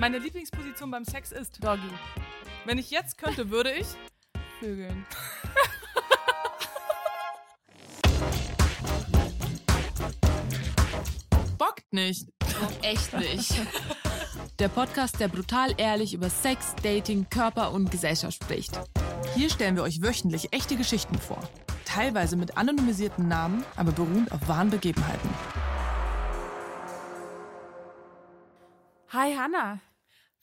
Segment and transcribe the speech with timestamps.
[0.00, 1.82] Meine Lieblingsposition beim Sex ist, Doggy.
[2.64, 3.86] wenn ich jetzt könnte, würde ich.
[4.58, 5.04] Vögeln.
[11.58, 12.28] Bockt nicht.
[12.80, 13.52] Echt nicht.
[14.58, 18.80] Der Podcast, der brutal ehrlich über Sex, Dating, Körper und Gesellschaft spricht.
[19.34, 21.46] Hier stellen wir euch wöchentlich echte Geschichten vor.
[21.84, 25.28] Teilweise mit anonymisierten Namen, aber beruhend auf wahren Begebenheiten.
[29.12, 29.80] Hi Hanna,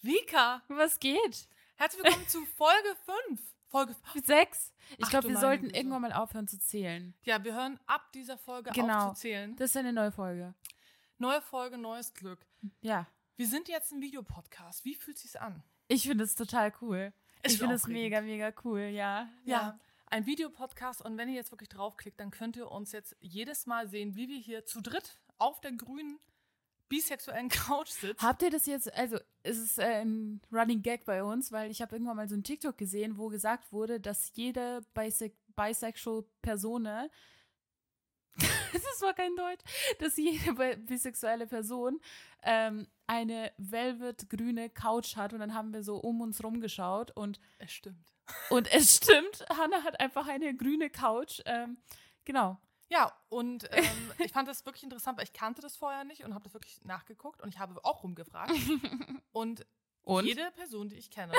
[0.07, 1.49] Vika, was geht?
[1.75, 2.95] herzlich willkommen zu Folge
[3.27, 3.41] 5.
[3.67, 3.93] Folge
[4.23, 4.71] Sechs?
[4.97, 5.75] Ich Ach glaube, wir sollten Güte.
[5.75, 7.13] irgendwann mal aufhören zu zählen.
[7.23, 9.09] Ja, wir hören ab dieser Folge Genau.
[9.09, 9.57] auf zu zählen.
[9.57, 10.53] Das ist eine neue Folge.
[11.17, 12.39] Neue Folge, neues Glück.
[12.79, 13.05] Ja.
[13.35, 14.85] Wir sind jetzt ein Videopodcast.
[14.85, 15.61] Wie fühlt sich's an?
[15.89, 17.11] Ich finde es total cool.
[17.41, 19.27] Es ich ist finde es mega, mega cool, ja.
[19.43, 23.65] Ja, ein Videopodcast und wenn ihr jetzt wirklich draufklickt, dann könnt ihr uns jetzt jedes
[23.65, 26.17] Mal sehen, wie wir hier zu dritt auf der grünen
[26.89, 28.21] bisexuellen Couch sitzen.
[28.25, 31.81] Habt ihr das jetzt, also es ist äh, ein Running Gag bei uns, weil ich
[31.81, 36.83] habe irgendwann mal so ein TikTok gesehen, wo gesagt wurde, dass jede Bise bisexual Person,
[38.35, 39.63] das ist zwar kein Deutsch,
[39.99, 41.99] dass jede bi- bisexuelle Person
[42.43, 47.71] ähm, eine velvet-grüne Couch hat und dann haben wir so um uns rumgeschaut und, Es
[47.71, 48.13] stimmt.
[48.49, 51.77] und es stimmt, Hannah hat einfach eine grüne Couch, ähm,
[52.25, 52.59] genau.
[52.89, 56.33] Ja, und ähm, ich fand das wirklich interessant, weil ich kannte das vorher nicht und
[56.33, 58.51] habe das wirklich nachgeguckt und ich habe auch rumgefragt.
[59.33, 59.67] Und,
[60.01, 60.25] Und?
[60.25, 61.31] jede Person, die ich kenne,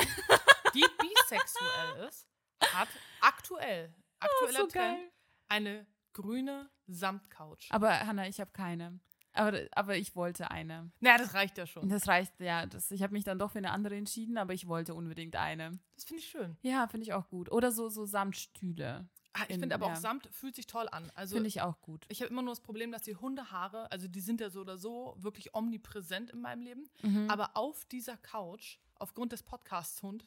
[0.73, 2.29] die bisexuell ist,
[2.73, 2.89] hat
[3.21, 5.13] aktuell, aktueller so Trend, geil.
[5.49, 7.69] eine grüne Samtcouch.
[7.71, 9.01] Aber Hannah, ich habe keine.
[9.33, 10.91] Aber, aber ich wollte eine.
[11.01, 11.89] Naja, das reicht ja schon.
[11.89, 12.67] Das reicht, ja.
[12.67, 15.79] Das, ich habe mich dann doch für eine andere entschieden, aber ich wollte unbedingt eine.
[15.97, 16.57] Das finde ich schön.
[16.62, 17.51] Ja, finde ich auch gut.
[17.51, 19.09] Oder so, so Samtstühle.
[19.39, 19.92] Ah, Ich In- finde aber ja.
[19.92, 21.11] auch Samt fühlt sich toll an.
[21.14, 22.05] Also Finde ich auch gut.
[22.08, 24.78] Ich habe immer nur das Problem, dass die Hundehaare, also die sind ja so oder
[24.78, 27.31] so wirklich omnipräsent in meinem Leben, Mhm.
[27.31, 30.27] aber auf dieser Couch, aufgrund des Podcasts Hund,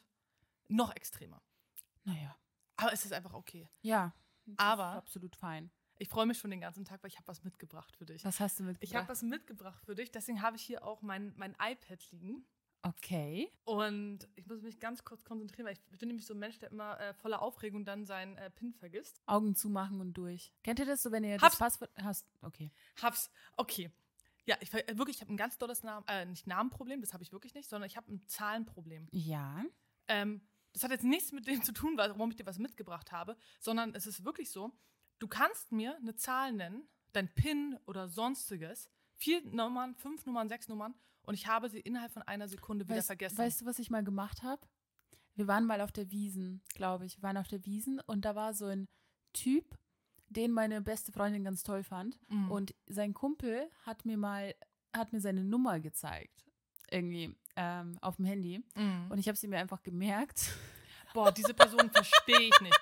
[0.68, 1.42] noch extremer.
[2.04, 2.36] Naja.
[2.76, 3.68] Aber es ist einfach okay.
[3.82, 4.14] Ja.
[4.56, 5.70] Aber- Absolut fein.
[5.98, 8.24] Ich freue mich schon den ganzen Tag, weil ich habe was mitgebracht für dich.
[8.24, 8.98] Was hast du Ich mitgebracht?
[9.02, 12.44] habe was mitgebracht für dich, deswegen habe ich hier auch mein, mein iPad liegen.
[12.82, 13.48] Okay.
[13.64, 16.70] Und ich muss mich ganz kurz konzentrieren, weil ich bin nämlich so ein Mensch, der
[16.72, 19.22] immer äh, voller Aufregung dann seinen äh, PIN vergisst.
[19.26, 20.52] Augen zumachen und durch.
[20.64, 21.42] Kennt ihr das so, wenn ihr Hab's.
[21.42, 22.26] das Passwort hast?
[22.42, 22.72] Okay.
[23.00, 23.30] Hab's.
[23.56, 23.92] Okay.
[24.44, 27.22] Ja, ich äh, wirklich, ich habe ein ganz dolles Namen, äh, nicht Namenproblem, das habe
[27.22, 29.06] ich wirklich nicht, sondern ich habe ein Zahlenproblem.
[29.12, 29.64] Ja.
[30.08, 30.40] Ähm,
[30.72, 33.94] das hat jetzt nichts mit dem zu tun, warum ich dir was mitgebracht habe, sondern
[33.94, 34.72] es ist wirklich so,
[35.20, 40.66] du kannst mir eine Zahl nennen, dein PIN oder sonstiges, vier Nummern, fünf Nummern, sechs
[40.68, 43.38] Nummern und ich habe sie innerhalb von einer Sekunde wieder Weißt, vergessen.
[43.38, 44.66] weißt du, was ich mal gemacht habe?
[45.34, 47.18] Wir waren mal auf der Wiesen, glaube ich.
[47.18, 48.88] Wir waren auf der Wiesen und da war so ein
[49.32, 49.78] Typ,
[50.28, 52.18] den meine beste Freundin ganz toll fand.
[52.28, 52.50] Mhm.
[52.50, 54.54] Und sein Kumpel hat mir mal,
[54.94, 56.44] hat mir seine Nummer gezeigt.
[56.90, 58.62] Irgendwie ähm, auf dem Handy.
[58.74, 59.06] Mhm.
[59.10, 60.52] Und ich habe sie mir einfach gemerkt.
[61.14, 62.80] Boah, diese Person verstehe ich nicht.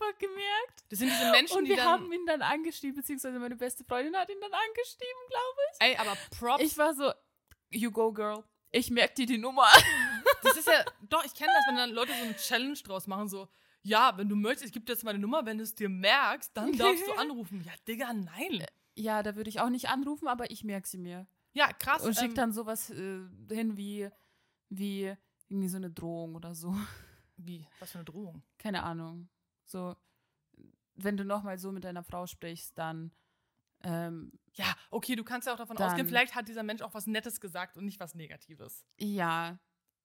[0.00, 0.84] Ich einfach gemerkt.
[0.88, 4.16] Das sind diese Menschen, Und die wir haben ihn dann angeschrieben, beziehungsweise meine beste Freundin
[4.16, 6.38] hat ihn dann angeschrieben, glaube ey, aber ich.
[6.38, 6.62] Props.
[6.62, 7.12] Ich war so,
[7.70, 8.44] you go, girl.
[8.72, 9.66] Ich merke dir die Nummer.
[10.42, 10.84] das ist ja.
[11.08, 13.48] Doch, ich kenne das, wenn dann Leute so eine Challenge draus machen, so.
[13.82, 16.56] Ja, wenn du möchtest, ich gebe dir jetzt meine Nummer, wenn du es dir merkst,
[16.56, 17.62] dann darfst du anrufen.
[17.64, 18.64] Ja, Digga, nein.
[18.94, 21.26] Ja, da würde ich auch nicht anrufen, aber ich merke sie mir.
[21.52, 22.02] Ja, krass.
[22.02, 24.08] Und schickt ähm, dann sowas äh, hin wie,
[24.68, 25.14] wie
[25.48, 26.76] irgendwie so eine Drohung oder so.
[27.36, 27.66] Wie?
[27.80, 28.42] Was für eine Drohung?
[28.58, 29.28] Keine Ahnung.
[29.70, 29.96] So,
[30.94, 33.12] wenn du nochmal so mit deiner Frau sprichst, dann
[33.82, 36.92] ähm, Ja, okay, du kannst ja auch davon Dann- ausgehen, vielleicht hat dieser Mensch auch
[36.92, 38.84] was Nettes gesagt und nicht was Negatives.
[38.98, 39.58] ja,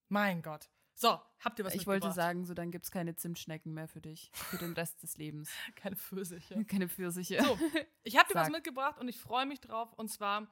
[0.07, 0.69] Mein Gott.
[0.97, 3.99] So, habt ihr was ich wollte sagen, so dann gibt es keine Zimtschnecken mehr für
[3.99, 5.49] dich, für den Rest des Lebens.
[5.75, 6.63] Keine Pfirsiche.
[6.67, 7.43] Keine Pfirsiche.
[7.43, 7.59] So,
[8.03, 9.91] ich habe dir was mitgebracht und ich freue mich drauf.
[9.93, 10.47] Und zwar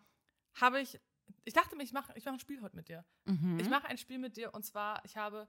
[0.56, 1.00] habe ich,
[1.45, 3.06] ich dachte mir, ich mache ich mach ein Spiel heute mit dir.
[3.24, 3.57] Mhm.
[3.57, 5.47] Ich mache ein Spiel mit dir und zwar, ich habe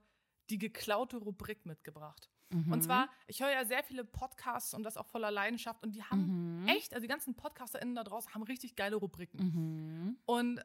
[0.49, 2.29] die geklaute Rubrik mitgebracht.
[2.49, 2.71] Mhm.
[2.71, 6.03] Und zwar, ich höre ja sehr viele Podcasts und das auch voller Leidenschaft und die
[6.03, 6.67] haben Mhm.
[6.67, 9.39] echt, also die ganzen PodcasterInnen da draußen haben richtig geile Rubriken.
[9.39, 10.17] Mhm.
[10.25, 10.63] Und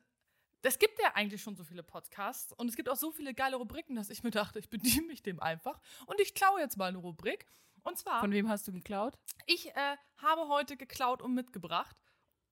[0.63, 3.57] es gibt ja eigentlich schon so viele Podcasts und es gibt auch so viele geile
[3.57, 6.87] Rubriken, dass ich mir dachte, ich bediene mich dem einfach und ich klaue jetzt mal
[6.89, 7.47] eine Rubrik.
[7.83, 9.19] Und zwar, Von wem hast du geklaut?
[9.47, 11.97] ich äh, habe heute geklaut und mitgebracht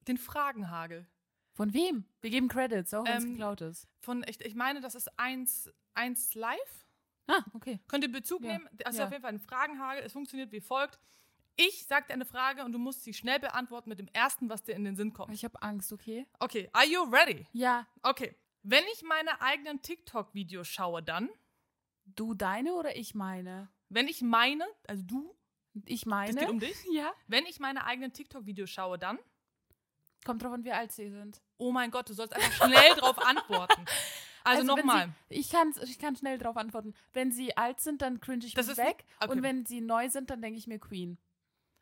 [0.06, 1.06] den Fragenhagel.
[1.52, 2.06] Von wem?
[2.22, 3.86] Wir geben Credits, auch wenn es Ähm, geklaut ist.
[4.00, 6.86] Von, ich, ich meine, das ist eins, eins live.
[7.28, 7.78] Ah, okay.
[7.88, 8.68] Könnt ihr Bezug Ja, nehmen?
[8.72, 9.04] Das ist ja.
[9.06, 10.02] auf jeden Fall ein Fragenhagel.
[10.02, 10.98] Es funktioniert wie folgt.
[11.56, 14.62] Ich sage dir eine Frage und du musst sie schnell beantworten mit dem ersten, was
[14.62, 15.34] dir in den Sinn kommt.
[15.34, 16.26] Ich habe Angst, okay?
[16.38, 17.46] Okay, are you ready?
[17.52, 17.86] Ja.
[18.02, 18.34] Okay.
[18.62, 21.28] Wenn ich meine eigenen TikTok-Videos schaue, dann,
[22.06, 23.68] Du deine oder ich meine?
[23.90, 25.34] wenn ich meine, also du,
[25.84, 26.32] Ich meine.
[26.32, 27.12] das geht um dich, Ja.
[27.26, 29.18] wenn ich meine eigenen TikTok-Videos schaue, dann,
[30.24, 31.40] Kommt drauf an, wie alt sie sind.
[31.58, 33.84] oh mein Gott, du sollst einfach schnell drauf antworten.
[34.44, 35.12] Also, wenn nochmal.
[35.28, 36.94] Ich kann, ich kann schnell darauf antworten.
[37.12, 39.04] Wenn sie alt sind, dann cringe ich Das mich ist- weg.
[39.20, 39.30] okay.
[39.32, 41.18] Und wenn sie neu sind, dann denke ich mir Queen.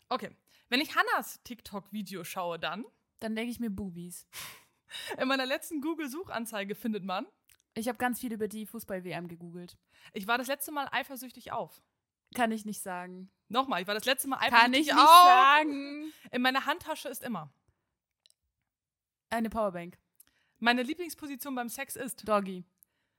[0.08, 0.30] Okay.
[0.68, 2.84] Wenn ich Hannas TikTok-Video schaue, dann
[3.20, 4.26] Dann denke ich mir Boobies.
[5.18, 7.26] in meiner letzten Google-Suchanzeige findet man,
[7.74, 9.76] Ich habe ganz viel über die Fußball-WM gegoogelt.
[10.12, 11.80] ich war das letzte Mal eifersüchtig auf.
[12.34, 13.30] Kann ich nicht sagen.
[13.48, 15.24] Nochmal, ich war das letzte Mal Kann eifersüchtig ich nicht auf.
[15.24, 16.12] sagen.
[16.32, 17.52] In meiner Handtasche ist immer.
[19.30, 19.98] Eine Powerbank.
[20.58, 22.64] Meine Lieblingsposition beim Sex ist, Doggy.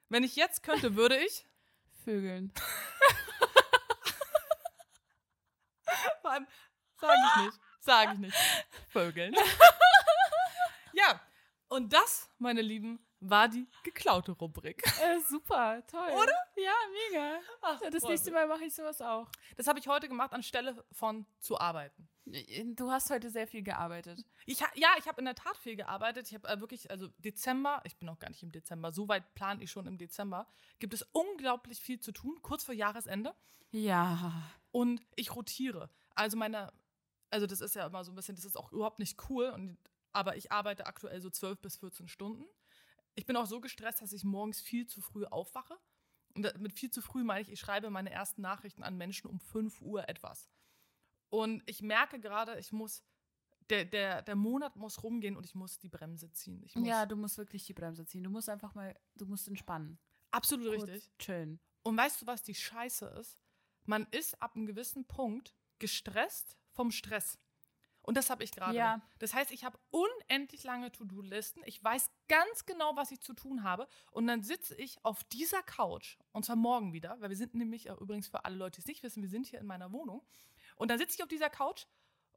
[0.09, 1.45] wenn ich jetzt könnte, würde ich,
[2.05, 2.51] Vögeln.
[6.21, 6.47] vor allem,
[6.99, 8.37] sage ich nicht, sage ich nicht,
[8.89, 9.35] Vögeln.
[10.93, 11.19] ja,
[11.67, 14.83] und das, meine Lieben, war die geklaute Rubrik.
[15.01, 16.09] Äh, super, toll.
[16.11, 16.33] Oder?
[16.55, 16.73] Ja,
[17.09, 17.39] mega.
[17.61, 19.27] Ach, Das nächste Mal mache ich sowas auch.
[19.55, 22.07] Das habe ich heute gemacht, anstelle von zu arbeiten.
[22.75, 24.25] Du hast heute sehr viel gearbeitet.
[24.45, 26.27] Ich ja, ich habe in der Tat viel gearbeitet.
[26.27, 29.33] Ich habe äh, wirklich, also Dezember, ich bin noch gar nicht im Dezember, so weit
[29.33, 30.47] plane ich schon im Dezember,
[30.79, 33.33] gibt es unglaublich viel zu tun, kurz vor Jahresende.
[33.71, 34.43] Ja.
[34.71, 35.89] Und ich rotiere.
[36.15, 36.73] Also meine,
[37.29, 39.77] also das ist ja immer so ein bisschen, das ist auch überhaupt nicht cool, und,
[40.11, 42.45] aber ich arbeite aktuell so 12 bis 14 Stunden.
[43.15, 45.77] Ich bin auch so gestresst, dass ich morgens viel zu früh aufwache.
[46.35, 49.39] Und mit viel zu früh meine ich, ich schreibe meine ersten Nachrichten an Menschen um
[49.39, 50.49] 5 Uhr etwas.
[51.29, 53.03] Und ich merke gerade, ich muss,
[53.69, 56.63] der, der, der Monat muss rumgehen und ich muss die Bremse ziehen.
[56.63, 58.23] Ich muss, Ja, du musst wirklich die Bremse ziehen.
[58.23, 59.99] Du musst einfach mal, du musst entspannen.
[60.31, 61.17] absolut Kurz richtig.
[61.19, 61.59] chillen.
[61.83, 63.37] Und weißt du, was die Scheiße ist?
[63.85, 67.39] Man ist ab einem gewissen Punkt gestresst vom Stress.
[68.01, 68.73] Und das habe ich gerade.
[68.75, 69.01] Ja.
[69.19, 71.61] Das heißt, ich habe unendlich lange To-Do-Listen.
[71.65, 73.85] Ich weiß ganz genau, was ich zu tun habe.
[74.11, 77.89] Und dann sitze ich auf dieser Couch, und zwar morgen wieder, weil wir sind nämlich,
[77.89, 80.25] äh, übrigens für alle Leute, die es nicht wissen, wir sind hier in meiner Wohnung.
[80.77, 81.85] Und dann sitze ich auf dieser Couch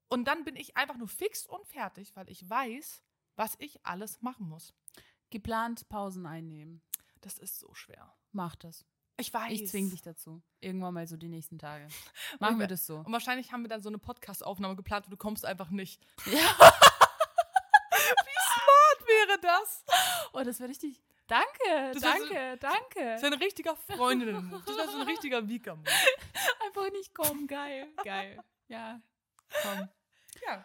[0.09, 3.03] und dann bin ich einfach nur fix und fertig, weil ich weiß,
[3.37, 4.75] was ich alles machen muss.
[5.31, 6.83] Geplant Pausen einnehmen.
[7.21, 8.13] Das ist so schwer.
[8.33, 8.85] Mach das.
[9.19, 9.53] Ich weiß.
[9.53, 10.43] Ich zwing dich dazu.
[10.61, 11.87] Irgendwann mal so die nächsten Tage.
[12.41, 12.97] Machen wir das so.
[12.97, 16.03] Und wahrscheinlich haben wir dann so eine Podcast-Aufnahme geplant und du kommst einfach nicht.
[16.27, 16.41] Ja.
[17.93, 19.85] Was wäre das?
[20.33, 21.03] Oh, das wäre richtig.
[21.31, 23.15] Danke, Das wär so- danke, Das danke.
[23.15, 24.63] ist ein richtiger Freundinnen-Move.
[24.67, 25.87] Das ist ein richtiger Vika-Move.
[26.67, 27.47] Einfach nicht kommen.
[27.47, 28.43] Geil, geil.
[28.69, 29.01] Ja,
[29.63, 29.89] komm.
[30.47, 30.65] Ja.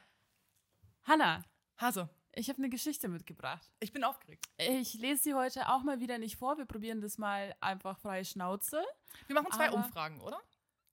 [1.03, 1.43] Hanna,
[1.77, 3.69] Hase, ich habe eine Geschichte mitgebracht.
[3.79, 4.45] ich bin aufgeregt.
[4.57, 6.57] Ich lese sie heute auch mal wieder nicht vor.
[6.57, 8.83] Wir probieren das mal einfach freie Schnauze.
[9.27, 10.41] Wir machen zwei Aber- Umfragen, oder?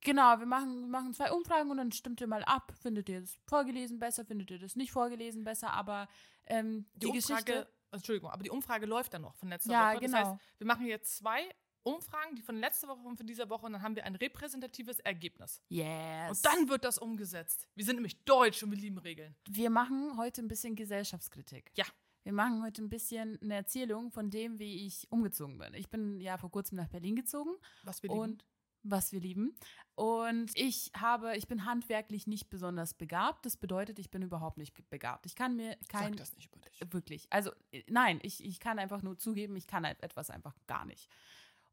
[0.05, 2.73] Genau, wir machen, wir machen zwei Umfragen und dann stimmt ihr mal ab.
[2.83, 4.25] Findet ihr das vorgelesen besser?
[4.25, 5.73] Findet ihr das nicht vorgelesen besser?
[5.73, 6.09] Aber
[6.47, 7.73] ähm, die, Die, Umfrage, Geschichte.
[7.93, 10.01] Entschuldigung, aber die Umfrage läuft dann noch von letzter Ja, Woche.
[10.01, 10.19] Das genau.
[10.33, 11.49] heißt, wir machen jetzt zwei
[11.85, 15.01] Umfragen, die von letzter Woche und von dieser Woche, und dann haben wir ein repräsentatives
[15.01, 15.61] Ergebnis.
[15.69, 16.31] Yes.
[16.31, 17.69] Und dann wird das umgesetzt.
[17.75, 19.35] Wir sind nämlich deutsch und wir lieben Regeln.
[19.49, 21.71] wir machen heute ein bisschen Gesellschaftskritik.
[21.77, 21.85] Ja.
[22.25, 25.75] Wir machen heute ein bisschen eine Erzählung von dem, wie ich umgezogen bin.
[25.75, 27.51] Ich bin ja vor kurzem nach Berlin gezogen
[27.83, 28.21] Was wir lieben.
[28.23, 28.45] und
[28.83, 29.55] was wir lieben.
[29.95, 33.45] Und ich habe, ich bin handwerklich nicht besonders begabt.
[33.45, 35.27] Das bedeutet, ich bin überhaupt nicht begabt.
[35.27, 36.81] Ich kann mir kein Sag das nicht über dich.
[36.93, 37.27] Wirklich.
[37.31, 40.85] Also, äh, nein, ich, ich kann einfach nur zugeben, ich kann halt etwas einfach gar
[40.85, 41.09] nicht.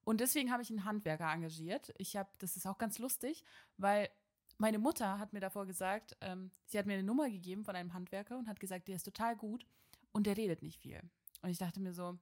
[0.04, 1.94] Und deswegen habe ich einen Handwerker engagiert.
[1.98, 3.44] Ich habe, das ist auch ganz lustig,
[3.78, 4.10] weil
[4.58, 7.94] meine Mutter hat mir davor gesagt, ähm, sie hat mir eine Nummer gegeben von einem
[7.94, 9.66] Handwerker und hat gesagt, der ist total gut
[10.12, 11.02] und der redet nicht viel.
[11.42, 12.20] Und ich dachte mir so,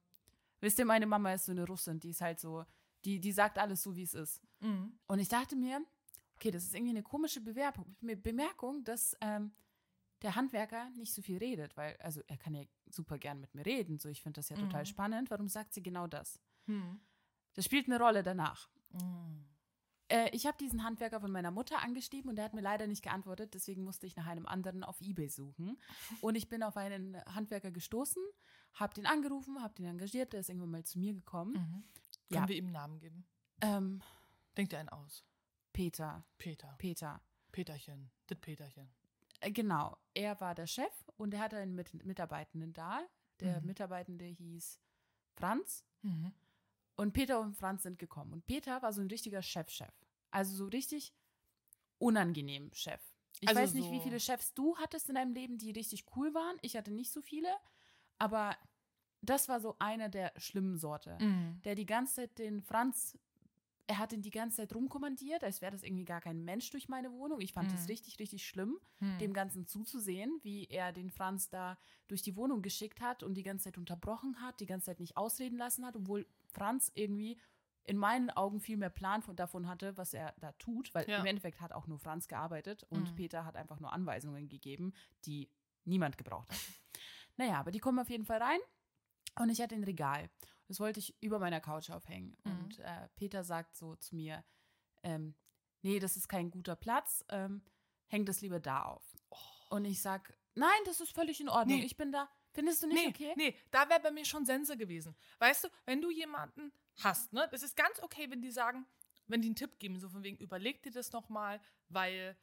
[0.60, 2.64] wisst ihr, meine Mama ist so eine Russin, die ist halt so,
[3.04, 4.40] die, die sagt alles so, wie es ist.
[4.60, 4.98] Mhm.
[5.06, 5.84] Und ich dachte mir,
[6.36, 9.52] okay, das ist irgendwie eine komische Bewerbung, Bemerkung, dass ähm,
[10.22, 13.64] der Handwerker nicht so viel redet, weil, also er kann ja super gern mit mir
[13.66, 14.86] reden, so ich finde das ja total Mhm.
[14.86, 15.30] spannend.
[15.30, 16.40] Warum sagt sie genau das?
[16.66, 17.00] Mhm.
[17.54, 18.68] Das spielt eine Rolle danach.
[18.92, 19.44] Mhm.
[20.10, 23.02] Äh, ich habe diesen Handwerker von meiner Mutter angeschrieben und der hat mir leider nicht
[23.02, 25.78] geantwortet, deswegen musste ich nach einem anderen auf Ebay suchen.
[26.20, 28.22] Und ich bin auf einen Handwerker gestoßen,
[28.74, 31.52] habe den angerufen, habe den engagiert, der ist irgendwann mal zu mir gekommen.
[31.52, 31.84] Mhm.
[32.30, 32.36] Ja.
[32.38, 33.26] Können wir ihm einen Namen geben?
[33.60, 34.02] Ähm,
[34.56, 35.24] Denkt dir einen aus.
[35.72, 36.74] Peter, Peter.
[36.78, 37.20] Peter.
[37.52, 38.10] Peterchen.
[38.26, 38.90] Das Peterchen.
[39.40, 43.06] Äh, Genau, er war der Chef und er hatte einen Mit Mitarbeitenden da.
[43.40, 43.66] Der Mhm.
[43.66, 44.80] Mitarbeitende hieß
[45.36, 46.32] Franz Mhm.
[46.96, 48.32] und Peter und Franz sind gekommen.
[48.32, 49.94] Und Peter war so ein richtiger Chef-Chef.
[50.30, 51.14] Also so richtig
[51.98, 53.00] unangenehm Chef.
[53.40, 56.04] Ich Also weiß nicht, wie so- viele Chefs du hattest in deinem Leben, die richtig
[56.16, 56.56] cool waren.
[56.62, 57.48] Ich hatte nicht so viele,
[58.18, 58.56] aber
[59.22, 61.60] das war so einer der schlimmen Sorte Mhm.
[61.64, 63.16] der die ganze Zeit den Franz,
[63.88, 66.88] er hat ihn die ganze Zeit rumkommandiert, als wäre das irgendwie gar kein Mensch durch
[66.88, 67.40] meine Wohnung.
[67.40, 67.74] Ich fand Mhm.
[67.76, 69.18] das richtig, richtig schlimm, Mhm.
[69.18, 73.42] dem Ganzen zuzusehen, wie er den Franz da durch die Wohnung geschickt hat und die
[73.42, 77.40] ganze Zeit unterbrochen hat, die ganze Zeit nicht ausreden lassen hat, obwohl Franz irgendwie
[77.84, 81.20] in meinen Augen viel mehr Plan von, davon hatte, was er da tut, weil Ja.
[81.20, 83.14] im Endeffekt hat auch nur Franz gearbeitet und Mhm.
[83.16, 84.92] Peter hat einfach nur Anweisungen gegeben,
[85.24, 85.48] die
[85.86, 86.58] niemand gebraucht hat.
[87.38, 88.60] naja, aber die kommen auf jeden Fall rein
[89.40, 90.28] und ich hatte ein Regal.
[90.68, 92.36] Das wollte ich über meiner Couch aufhängen.
[92.44, 92.50] Mhm.
[92.52, 94.44] Und äh, Peter sagt so zu mir,
[95.02, 95.34] ähm,
[95.82, 97.62] nee, das ist kein guter Platz, ähm,
[98.06, 99.16] häng das lieber da auf.
[99.70, 101.78] Und ich sag, nein, das ist völlig in Ordnung.
[101.78, 101.80] Oh.
[101.80, 101.86] Nee.
[101.86, 102.28] Ich bin da.
[102.52, 103.34] Findest du nicht nee, okay?
[103.36, 105.14] nee, da wäre bei mir schon Sense gewesen.
[105.38, 106.72] Weißt du, wenn du jemanden
[107.02, 108.86] hast, ne, das ist ganz okay, wenn die sagen,
[109.26, 112.36] wenn die einen Tipp geben, so von wegen, überleg dir das nochmal, weil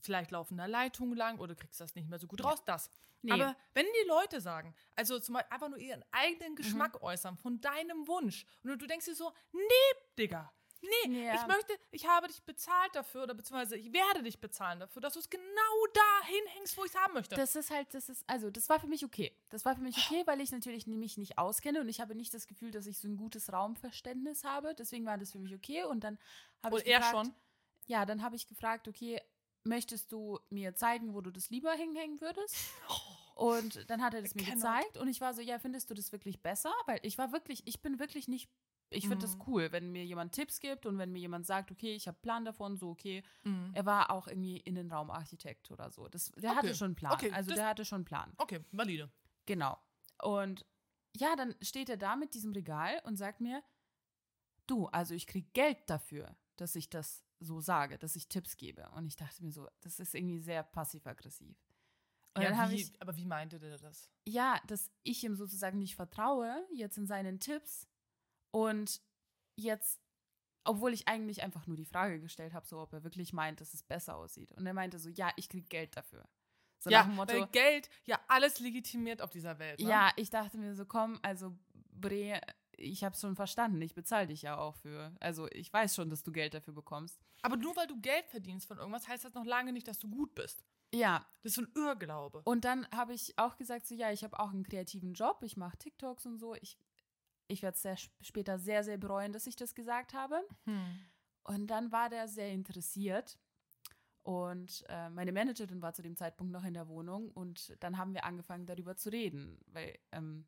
[0.00, 2.90] vielleicht laufen da Leitungen lang oder du kriegst das nicht mehr so gut raus, das.
[3.22, 3.32] Nee.
[3.32, 6.56] Aber wenn die Leute sagen, also zum Beispiel einfach nur ihren eigenen Mhm.
[6.56, 11.34] Geschmack äußern von deinem Wunsch und du denkst dir so, nee, Digga, nee, Ja.
[11.34, 15.14] ich möchte, ich habe dich bezahlt dafür oder beziehungsweise ich werde dich bezahlen dafür, dass
[15.14, 17.34] du es genau da hinhängst, wo ich es haben möchte.
[17.34, 19.36] Das ist halt, das ist, also das war für mich okay.
[19.50, 22.32] Das war für mich okay, weil ich natürlich mich nicht auskenne und ich habe nicht
[22.34, 24.74] das Gefühl, dass ich so ein gutes Raumverständnis habe.
[24.74, 25.82] Deswegen war das für mich okay.
[25.84, 26.18] Und dann
[26.62, 27.34] habe Und ich er gefragt, schon?
[27.86, 29.20] Ja, dann habe ich gefragt, okay,
[29.66, 32.54] möchtest du mir zeigen, wo du das lieber hinhängen würdest?
[33.36, 34.54] Und dann hat er das mir Cannot.
[34.62, 36.72] gezeigt und ich war so, ja, findest du das wirklich besser?
[36.86, 38.48] Weil ich war wirklich, ich bin wirklich nicht,
[38.88, 39.42] ich finde das Mhm.
[39.46, 42.46] cool, wenn mir jemand Tipps gibt und wenn mir jemand sagt, okay, ich habe Plan
[42.46, 43.22] davon, so okay.
[43.44, 43.72] Mhm.
[43.74, 46.08] Er war auch irgendwie Innenraumarchitekt oder so.
[46.08, 46.58] Das, der Okay.
[46.60, 47.12] hatte schon einen Plan.
[47.12, 48.32] Okay, also das- der hatte schon einen Plan.
[48.38, 49.10] Okay, valide.
[49.44, 49.76] Genau.
[50.22, 50.64] Und
[51.14, 53.62] ja, dann steht er da mit diesem Regal und sagt mir,
[54.66, 58.88] du, also ich krieg Geld dafür, dass ich das so sage, dass ich Tipps gebe.
[58.90, 61.56] Und ich dachte mir so, das ist irgendwie sehr passiv-aggressiv.
[62.38, 64.10] Ja, wie, ich, aber wie meinte der das?
[64.26, 67.88] ja, dass ich ihm sozusagen nicht vertraue, jetzt in seinen Tipps.
[68.50, 69.00] Und
[69.56, 70.00] jetzt,
[70.64, 73.72] obwohl ich eigentlich einfach nur die Frage gestellt habe, so ob er wirklich meint, dass
[73.72, 74.52] es besser aussieht.
[74.52, 76.28] Und er meinte so, ja, ich krieg Geld dafür.
[76.78, 79.80] So ja, nach dem Motto, weil Geld ja alles legitimiert auf dieser Welt.
[79.80, 79.88] Ne?
[79.88, 81.56] Ja, ich dachte mir so, komm, also
[81.92, 82.40] Bre,
[82.76, 85.14] ich hab's schon verstanden, ich bezahle dich ja auch für.
[85.20, 87.18] Also ich weiß schon, dass du Geld dafür bekommst.
[87.42, 90.08] Aber nur weil du Geld verdienst von irgendwas, heißt das noch lange nicht, dass du
[90.08, 90.64] gut bist.
[90.94, 92.42] Ja, Das ist so ein Irrglaube.
[92.44, 95.56] und dann habe ich auch gesagt, so ja, ich habe auch einen kreativen Job, ich
[95.56, 96.54] mache TikToks und so.
[96.54, 96.78] Ich,
[97.48, 100.40] ich werde es später sehr, sehr bereuen, dass ich das gesagt habe.
[100.64, 100.98] Hm.
[101.44, 103.38] Und dann war der sehr interessiert.
[104.22, 108.12] Und äh, meine Managerin war zu dem Zeitpunkt noch in der Wohnung und dann haben
[108.12, 110.46] wir angefangen darüber zu reden, weil ähm,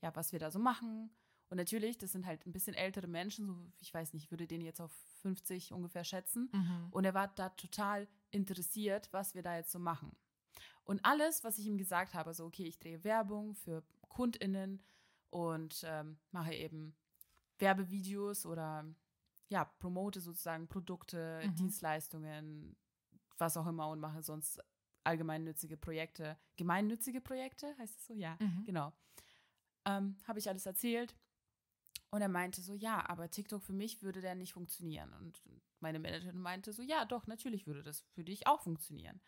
[0.00, 1.10] ja, was wir da so machen.
[1.50, 4.46] Und natürlich, das sind halt ein bisschen ältere Menschen, so ich weiß nicht, ich würde
[4.46, 6.50] den jetzt auf 50 ungefähr schätzen.
[6.52, 6.88] Mhm.
[6.90, 10.14] Und er war da total interessiert, was wir da jetzt so machen.
[10.84, 14.82] Und alles, was ich ihm gesagt habe, so, okay, ich drehe Werbung für KundInnen
[15.30, 16.94] und ähm, mache eben
[17.58, 18.84] Werbevideos oder
[19.48, 21.54] ja, promote sozusagen Produkte, Mhm.
[21.56, 22.76] Dienstleistungen,
[23.38, 24.60] was auch immer und mache sonst
[25.04, 26.38] allgemeinnützige Projekte.
[26.56, 28.14] Gemeinnützige Projekte, heißt es so?
[28.14, 28.64] Ja, Mhm.
[28.64, 28.92] genau.
[29.86, 31.14] Ähm, habe ich alles erzählt.
[32.10, 35.12] Und er meinte so, ja, aber TikTok für mich würde der nicht funktionieren.
[35.14, 35.42] Und
[35.80, 39.20] meine Managerin meinte so, ja, doch, natürlich würde das für dich auch funktionieren.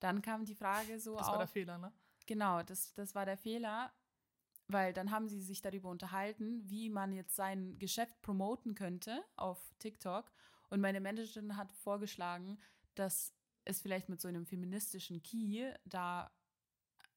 [0.00, 1.32] Dann kam die Frage so Das auf.
[1.32, 1.92] war der Fehler, ne?
[2.26, 3.92] Genau, das, das war der Fehler,
[4.66, 9.72] weil dann haben sie sich darüber unterhalten, wie man jetzt sein Geschäft promoten könnte auf
[9.78, 10.32] TikTok.
[10.68, 12.58] Und meine Managerin hat vorgeschlagen,
[12.94, 13.32] dass
[13.64, 16.30] es vielleicht mit so einem feministischen Key da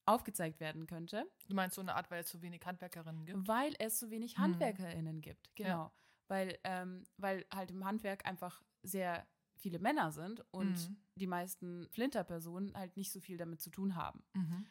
[0.05, 3.47] aufgezeigt werden könnte, Du meinst so eine Art, weil es so wenig Handwerkerinnen gibt?
[3.47, 4.41] weil es so wenig Mhm.
[4.43, 5.55] HandwerkerInnen gibt.
[5.55, 5.91] Genau.
[6.27, 10.97] Weil, ähm, weil halt im Handwerk einfach sehr viele Männer sind und Mhm.
[11.15, 14.23] die meisten Flinterpersonen halt nicht so viel damit zu tun haben.
[14.33, 14.65] Mhm.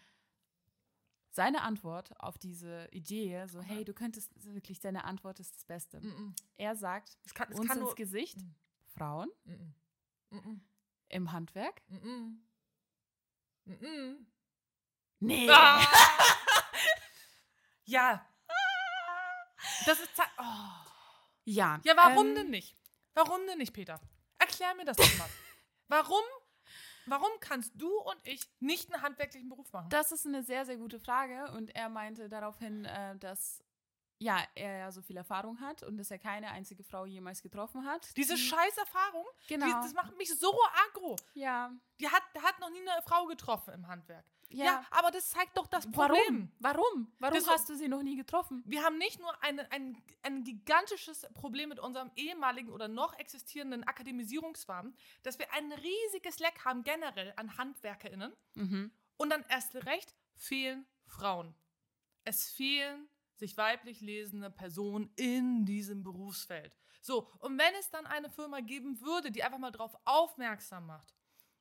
[1.34, 5.98] seine Antwort auf diese Idee, so, hey, du könntest wirklich, deine Antwort ist das Beste.
[6.02, 6.34] Mhm.
[6.56, 7.94] Er sagt Es kann, es uns kann ins.
[7.94, 8.54] Gesicht, Mhm.
[8.88, 9.74] Frauen Mhm.
[10.28, 10.60] Mhm.
[11.08, 11.80] im Handwerk.
[15.22, 15.48] Nee.
[15.48, 15.80] Ah!
[17.84, 18.26] ja.
[19.86, 20.10] Das ist.
[20.38, 20.42] Oh.
[21.44, 21.80] Ja.
[21.84, 22.76] Ja, warum ähm, denn nicht?
[23.14, 24.00] Warum denn nicht, Peter?
[24.38, 25.28] Erklär mir das doch mal.
[25.88, 26.22] warum,
[27.06, 29.88] warum kannst du und ich nicht einen handwerklichen Beruf machen?
[29.90, 31.50] Das ist eine sehr, sehr gute Frage.
[31.52, 33.62] Und er meinte daraufhin, äh, dass
[34.18, 37.84] ja, er ja so viel Erfahrung hat und dass er keine einzige Frau jemals getroffen
[37.84, 38.16] hat.
[38.16, 39.66] Diese die- scheiß Erfahrung, Genau.
[39.66, 40.56] die, das macht mich so
[40.88, 41.16] aggro.
[41.34, 41.72] ja.
[42.00, 44.24] Die hat, der hat noch nie eine Frau getroffen im Handwerk.
[44.54, 44.86] Ja, Ja.
[44.90, 46.14] aber das zeigt doch das Warum?
[46.16, 46.52] Problem.
[46.58, 47.12] Warum?
[47.18, 48.62] Warum Das- hast du sie noch nie getroffen?
[48.66, 53.84] Wir haben nicht nur eine, ein, ein gigantisches Problem mit unserem ehemaligen oder noch existierenden
[53.84, 58.90] Akademisierungswahn, dass wir ein riesiges Leck haben generell an HandwerkerInnen Mhm.
[59.16, 61.54] und dann erst recht fehlen Frauen.
[62.24, 66.76] Es fehlen sich weiblich lesende Personen in diesem Berufsfeld.
[67.00, 71.14] So, und wenn es dann eine Firma geben würde, die einfach mal darauf aufmerksam macht,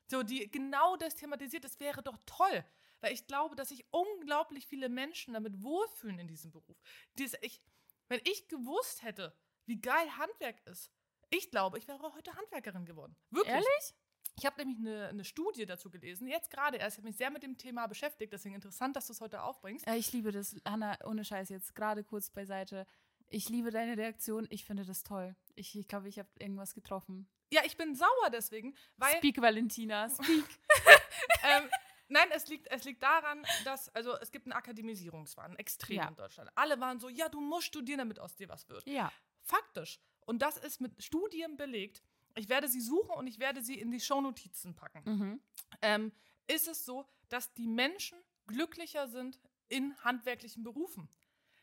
[0.08, 2.64] so, die genau das thematisiert, das wäre doch toll.
[3.02, 6.78] Weil ich glaube, dass sich unglaublich viele Menschen damit wohlfühlen in diesem Beruf.
[7.18, 7.62] Dies, ich,
[8.08, 10.92] wenn ich gewusst hätte, wie geil Handwerk ist,
[11.30, 13.16] ich glaube, ich wäre heute Handwerkerin geworden.
[13.30, 13.54] Wirklich.
[13.54, 13.96] Ehrlich?
[14.38, 16.96] Ich habe nämlich eine, eine Studie dazu gelesen, jetzt gerade erst.
[16.96, 19.88] Ich habe mich sehr mit dem Thema beschäftigt, deswegen interessant, dass du es heute aufbringst.
[19.88, 22.86] Ich liebe das, Hanna, ohne Scheiß jetzt gerade kurz beiseite.
[23.28, 24.46] Ich liebe deine Reaktion.
[24.50, 25.36] Ich finde das toll.
[25.56, 27.30] Ich glaube, ich, glaub, ich habe irgendwas getroffen.
[27.52, 29.18] Ja, ich bin sauer deswegen, weil.
[29.18, 30.46] Speak, Valentina, speak.
[31.44, 31.70] ähm,
[32.12, 36.08] nein, es liegt, es liegt daran, dass, also es gibt einen Akademisierungswahn, extrem Ja.
[36.08, 36.50] in Deutschland.
[36.56, 38.86] Alle waren so, ja, du musst studieren, damit aus dir was wird.
[38.88, 39.12] ja.
[39.44, 40.00] Faktisch.
[40.28, 42.04] Und das ist mit Studien belegt.
[42.36, 45.02] Ich werde sie suchen und ich werde sie in die Shownotizen packen.
[45.04, 45.42] Mhm.
[45.82, 46.12] Ähm,
[46.48, 51.10] ist es so, dass die Menschen glücklicher sind in handwerklichen Berufen.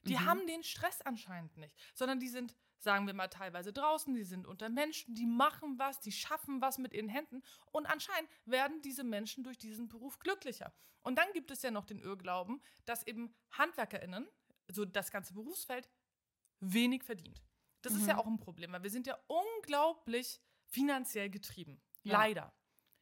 [0.03, 0.27] Die Mhm.
[0.27, 4.47] haben den Stress anscheinend nicht, sondern die sind, sagen wir mal, teilweise draußen, die sind
[4.47, 7.43] unter Menschen, die machen was, die schaffen was mit ihren Händen
[7.73, 10.73] und anscheinend werden diese Menschen durch diesen Beruf glücklicher.
[11.03, 14.29] Und dann gibt es ja noch den Irrglauben, dass eben HandwerkerInnen,
[14.71, 15.89] so das ganze Berufsfeld,
[16.61, 17.43] wenig verdient.
[17.83, 18.09] Das ist Mhm.
[18.09, 21.81] ja auch ein Problem, weil wir sind ja unglaublich finanziell getrieben.
[22.03, 22.15] Ja.
[22.15, 22.53] Leider.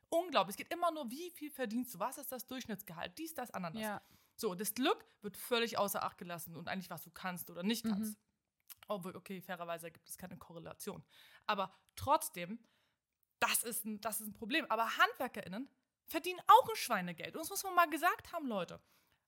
[0.09, 0.53] Unglaublich.
[0.55, 1.99] Es geht immer nur, wie viel verdienst du?
[1.99, 3.17] Was ist das Durchschnittsgehalt?
[3.19, 3.83] Dies, das, Ananas.
[3.83, 4.03] Ja.
[4.37, 7.85] So, das Glück wird völlig außer Acht gelassen und eigentlich, was du kannst oder nicht
[7.87, 7.93] Mhm.
[8.89, 11.05] Obwohl, okay, fairerweise gibt es keine Korrelation.
[11.47, 12.59] Aber trotzdem,
[13.41, 14.67] das ist ein, das ist ein Problem.
[14.69, 15.69] Aber HandwerkerInnen
[16.07, 17.35] verdienen auch ein Schweinegeld.
[17.35, 18.81] Und das muss man mal gesagt haben, Leute.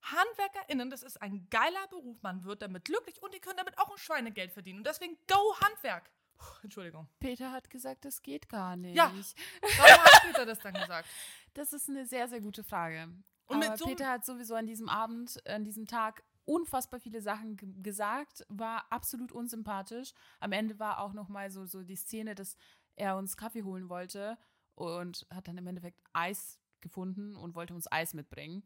[0.03, 2.23] HandwerkerInnen, das ist ein geiler Beruf.
[2.23, 4.79] Man wird damit glücklich und die können damit auch ein Schweinegeld verdienen.
[4.79, 6.11] Und deswegen go Handwerk.
[6.37, 7.09] Puh, Entschuldigung.
[7.19, 8.97] Peter hat gesagt, das geht gar nicht.
[8.97, 9.13] Ja.
[9.13, 11.09] Warum hat Peter das dann gesagt?
[11.55, 13.13] Das ist eine sehr, sehr gute Frage.
[13.47, 17.21] Und mit Aber so Peter hat sowieso an diesem Abend, an diesem Tag unfassbar viele
[17.21, 20.13] Sachen ge gesagt, war absolut unsympathisch.
[20.41, 22.57] Am Ende war auch noch mal so, so die Szene, dass
[22.97, 24.39] er uns Kaffee holen wollte
[24.75, 28.63] und hat dann im Endeffekt Eis gefunden und wollte uns Eis mitbringen.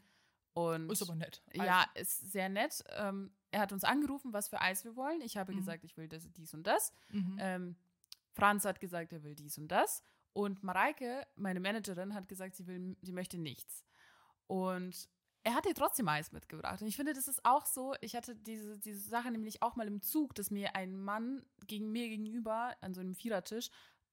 [0.55, 1.43] Und Ist aber nett.
[1.55, 2.85] ja, ist sehr nett.
[2.91, 5.21] Ähm, er hat uns angerufen, was für Eis wir wollen.
[5.23, 5.57] Ich habe Mhm.
[5.57, 6.93] gesagt, ich will das, dies und das.
[7.09, 7.37] Mhm.
[7.41, 7.77] Ähm,
[8.35, 10.03] Franz hat gesagt, er will dies und das.
[10.35, 13.85] Und Mareike, meine Managerin, hat gesagt, sie, will, sie möchte nichts.
[14.47, 15.09] Und
[15.45, 16.81] er hat ihr trotzdem Eis mitgebracht.
[16.83, 17.95] Und ich finde, das ist auch so.
[18.01, 21.91] Ich hatte diese, diese Sache nämlich auch mal im Zug, dass mir ein Mann gegen
[21.91, 23.71] mir gegenüber an so einem Vierertisch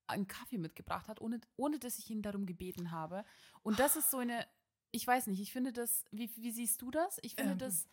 [0.08, 3.24] einen Kaffee mitgebracht hat, ohne, ohne dass ich ihn darum gebeten habe.
[3.62, 4.48] Und das ist so eine,
[4.92, 7.20] ich weiß nicht, ich finde das, wie, wie siehst du das?
[7.22, 7.88] Ich finde Ähm, das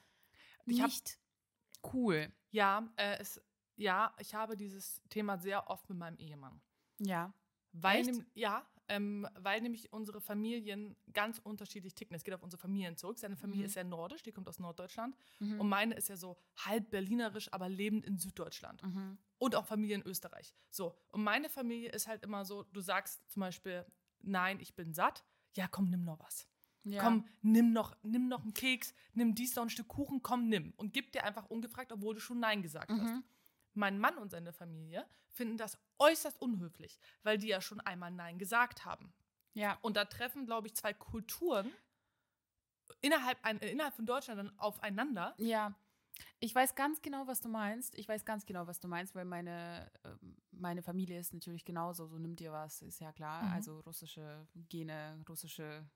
[0.64, 1.18] ich hab- nicht
[1.92, 2.32] cool.
[2.52, 3.38] Ja, äh, es,
[3.76, 6.62] ja, ich habe dieses Thema sehr oft mit meinem Ehemann.
[7.00, 7.34] Ja.
[7.72, 8.24] Weil, Echt?
[8.32, 12.14] ja, ähm, weil nämlich unsere Familien ganz unterschiedlich ticken.
[12.16, 13.18] Es geht auf unsere Familien zurück.
[13.18, 13.66] Seine Familie Mhm.
[13.66, 15.16] ist ja nordisch, die kommt aus Norddeutschland.
[15.40, 15.60] Mhm.
[15.60, 18.82] Und meine ist ja so halb berlinerisch, aber lebend in Süddeutschland.
[18.82, 19.18] Mhm.
[19.38, 20.54] Und auch Familie in Österreich.
[20.70, 23.84] So, und meine Familie ist halt immer so, du sagst zum Beispiel,
[24.20, 25.24] nein, ich bin satt.
[25.56, 26.48] Ja, komm, nimm noch was.
[26.84, 27.02] Ja.
[27.02, 30.72] Komm, nimm noch, nimm noch einen Keks, nimm dies noch ein Stück Kuchen, komm, nimm.
[30.76, 33.22] Und gib dir einfach ungefragt, obwohl du schon Nein gesagt hast.
[33.76, 38.38] Mein Mann und seine Familie finden das äußerst unhöflich, weil die ja schon einmal Nein
[38.38, 39.12] gesagt haben.
[39.54, 39.78] Ja.
[39.82, 41.70] Und da treffen, glaube ich, zwei Kulturen
[43.00, 45.34] innerhalb, ein, äh, innerhalb von Deutschland dann aufeinander.
[45.38, 45.74] Ja.
[46.40, 47.94] Ich weiß ganz genau, was du meinst.
[47.94, 52.06] Ich weiß ganz genau, was du meinst, weil meine, ähm, meine Familie ist natürlich genauso.
[52.06, 53.42] So nimmt dir was, ist ja klar.
[53.42, 53.52] Mhm.
[53.52, 55.88] Also russische Gene, russische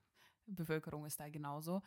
[0.45, 1.81] Bevölkerung ist da genauso.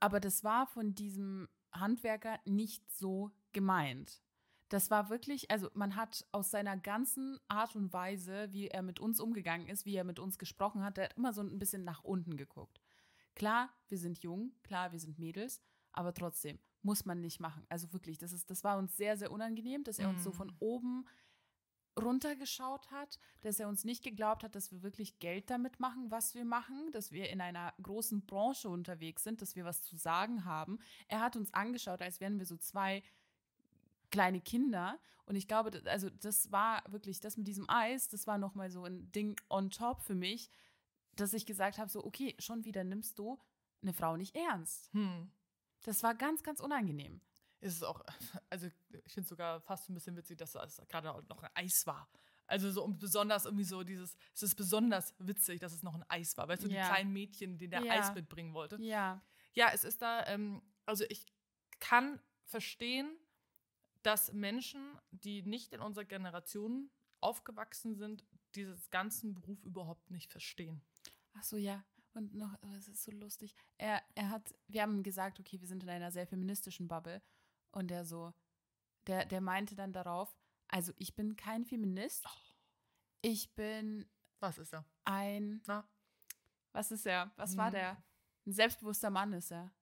[0.00, 4.22] Aber das war von diesem Handwerker nicht so gemeint.
[4.68, 9.00] Das war wirklich, also man hat aus seiner ganzen Art und Weise, wie er mit
[9.00, 11.84] uns umgegangen ist, wie er mit uns gesprochen hat, der hat immer so ein bisschen
[11.84, 12.80] nach unten geguckt.
[13.34, 17.64] Klar, wir sind jung, klar, wir sind Mädels, aber trotzdem muss man nicht machen.
[17.68, 20.52] Also wirklich, das ist, das war uns sehr, sehr unangenehm, dass er uns so von
[20.58, 21.06] oben
[21.98, 26.34] runtergeschaut hat, dass er uns nicht geglaubt hat, dass wir wirklich Geld damit machen, was
[26.34, 30.44] wir machen, dass wir in einer großen Branche unterwegs sind, dass wir was zu sagen
[30.44, 30.78] haben.
[31.08, 33.02] Er hat uns angeschaut, als wären wir so zwei
[34.10, 34.98] kleine Kinder.
[35.24, 38.70] Und ich glaube, das- also das war wirklich, das mit diesem Eis, das war nochmal
[38.70, 40.50] so ein Ding on top für mich,
[41.12, 43.38] dass ich gesagt habe, so, okay, schon wieder nimmst du
[43.82, 44.90] eine Frau nicht ernst.
[44.92, 45.30] Hm.
[45.84, 47.20] Das war ganz, ganz unangenehm.
[47.60, 48.00] Ist es auch,
[48.50, 51.86] also ich finde es sogar fast ein bisschen witzig, dass es gerade noch ein Eis
[51.86, 52.08] war.
[52.46, 56.04] Also so und besonders irgendwie so dieses, es ist besonders witzig, dass es noch ein
[56.08, 56.48] Eis war.
[56.48, 56.82] Weißt du, Ja.
[56.84, 57.92] die kleinen Mädchen, denen der Ja.
[57.92, 58.80] Eis mitbringen wollte.
[58.80, 59.20] Ja.
[59.52, 61.26] Ja, es ist da, ähm, also ich
[61.80, 63.14] kann verstehen,
[64.02, 70.82] dass Menschen, die nicht in unserer Generation aufgewachsen sind, dieses ganzen Beruf überhaupt nicht verstehen.
[71.34, 71.84] Ach so, ja.
[72.14, 73.54] Und noch, oh, es ist so lustig.
[73.76, 77.22] Er, er hat, wir haben gesagt, okay, wir sind in einer sehr feministischen Bubble.
[77.70, 78.32] Und der so,
[79.06, 80.34] der, der meinte dann darauf,
[80.68, 82.26] also ich bin kein Feminist.
[83.20, 84.08] Ich bin
[84.40, 84.84] Was ist da?
[85.04, 85.88] ein, Na?
[86.72, 87.32] was ist er?
[87.36, 87.72] Was war Hm.
[87.72, 88.02] der?
[88.46, 89.72] Ein selbstbewusster Mann ist er.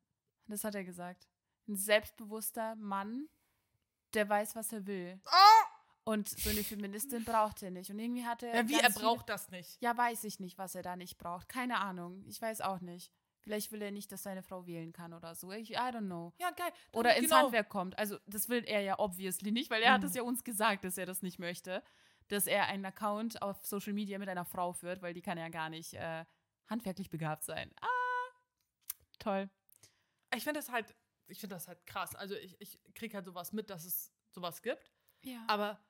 [0.46, 1.28] Das hat er gesagt.
[1.68, 3.28] Ein selbstbewusster Mann,
[4.16, 5.20] der weiß, was er will.
[6.04, 7.90] Und so eine Feministin braucht er nicht.
[7.90, 8.54] Und irgendwie hat er.
[8.54, 9.76] Ja, wie, er braucht das nicht.
[9.80, 11.48] Ja, weiß ich nicht, was er da nicht braucht.
[11.48, 12.22] Keine Ahnung.
[12.26, 13.12] Ich weiß auch nicht.
[13.40, 15.52] Vielleicht will er nicht, dass seine Frau wählen kann oder so.
[15.52, 16.32] Ich, I don't know.
[16.38, 16.72] Ja, geil.
[16.92, 17.42] Dann Oder ins genau.
[17.42, 17.96] Handwerk kommt.
[17.98, 20.06] Also, das will er ja obviously nicht, weil er hat Mhm.
[20.08, 21.82] es ja uns gesagt, dass er das nicht möchte.
[22.28, 25.48] Dass er einen Account auf Social Media mit einer Frau führt, weil die kann ja
[25.48, 26.24] gar nicht äh,
[26.68, 27.70] handwerklich begabt sein.
[27.80, 27.86] Ah,
[29.20, 29.48] toll.
[30.34, 30.94] Ich finde das halt,
[31.28, 32.14] ich finde das halt krass.
[32.14, 34.90] Also ich, ich kriege halt sowas mit, dass es sowas gibt.
[35.22, 35.44] Ja.
[35.48, 35.80] Aber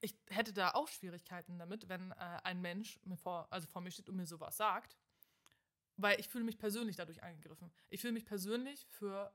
[0.00, 3.90] ich hätte da auch Schwierigkeiten damit, wenn äh, ein Mensch mir vor, also vor mir
[3.90, 4.96] steht und mir sowas sagt.
[5.96, 7.72] Weil ich fühle mich persönlich dadurch angegriffen.
[7.88, 9.34] Ich fühle mich persönlich für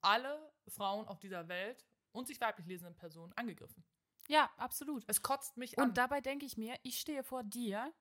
[0.00, 3.84] alle Frauen auf dieser Welt und sich weiblich lesenden Personen angegriffen.
[4.28, 5.04] ja, absolut.
[5.08, 5.88] Es kotzt mich an.
[5.88, 7.92] Und dabei denke ich mir, ich stehe vor dir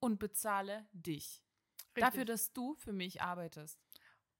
[0.00, 1.42] und bezahle dich.
[1.96, 2.04] Richtig.
[2.04, 3.80] Dafür, dass du für mich arbeitest.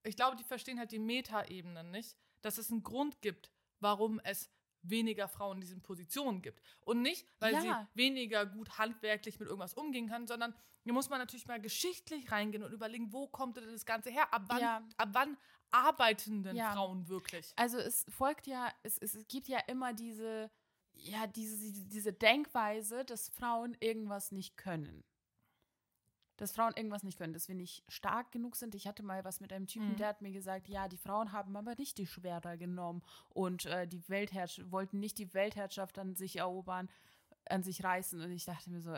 [0.09, 4.51] Ich glaube, die verstehen halt die Metaebenen nicht, dass es einen Grund gibt, warum es
[4.83, 6.63] weniger Frauen in diesen Positionen gibt.
[6.81, 7.61] Und nicht, weil Ja.
[7.95, 12.31] sie weniger gut handwerklich mit irgendwas umgehen kann, sondern hier muss man natürlich mal geschichtlich
[12.31, 14.33] reingehen und überlegen, wo kommt denn das Ganze her?
[14.33, 14.83] Ab wann, Ja.
[14.97, 15.37] ab wann
[15.71, 16.73] arbeiten denn Ja.
[16.73, 17.53] Frauen wirklich?
[17.57, 20.51] Also es folgt ja, es, es, es gibt ja immer diese,
[20.95, 25.05] ja, diese, diese Denkweise, dass Frauen irgendwas nicht können.
[26.39, 28.75] Dass Frauen irgendwas nicht können, dass wir nicht stark genug sind.
[28.75, 29.97] Ich hatte mal was mit einem Typen, Mhm.
[29.97, 33.87] der hat mir gesagt, ja, die Frauen haben aber nicht die Schwerter genommen und äh,
[33.87, 36.89] die Weltherrschaft, wollten nicht die Weltherrschaft an sich erobern,
[37.51, 38.21] an sich reißen.
[38.21, 38.97] Und ich dachte mir so,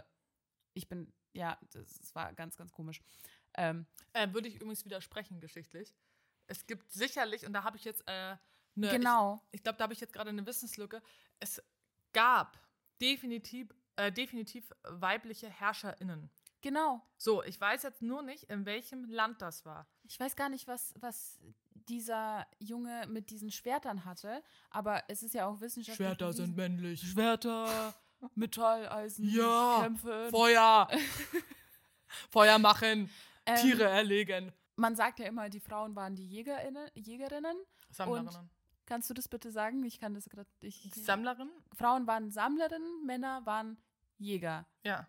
[0.74, 3.00] ich bin, ja, das, das war ganz, ganz komisch.
[3.54, 5.94] Ähm, Äh, würde ich übrigens widersprechen geschichtlich.
[6.46, 8.36] Es gibt sicherlich, und da habe ich jetzt äh,
[8.76, 9.40] eine, genau.
[9.50, 11.00] ich, ich glaube, da habe ich jetzt gerade eine Wissenslücke.
[11.38, 11.62] Es
[12.12, 12.58] gab
[13.00, 16.28] definitiv, äh, definitiv weibliche HerrscherInnen.
[16.62, 17.02] Genau.
[17.16, 19.86] So, ich weiß jetzt nur nicht, in welchem Land das war.
[20.04, 21.40] Ich weiß gar nicht, was, was
[21.88, 26.06] dieser Junge mit diesen Schwertern hatte, aber es ist ja auch wissenschaftlich.
[26.18, 27.00] bewiesen- männlich.
[27.00, 27.94] Schwerter,
[28.34, 30.28] Metall, Eisen, Ja, Kämpfe.
[30.30, 30.88] Feuer.
[32.30, 33.08] Feuer machen.
[33.46, 34.52] Ähm, Tiere erlegen.
[34.76, 36.88] Man sagt ja immer, die Frauen waren die Jägerinnen.
[36.94, 37.56] Jägerinnen.
[37.90, 38.50] Sammlerinnen.
[38.86, 39.84] Kannst du das bitte sagen?
[39.84, 40.48] Ich kann das gerade.
[40.62, 41.50] Ich, Sammlerin?
[41.74, 43.78] Frauen waren Sammlerinnen, Männer waren
[44.18, 44.66] Jäger.
[44.84, 45.08] Ja.